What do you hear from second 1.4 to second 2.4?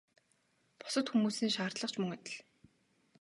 шаардлага ч мөн адил.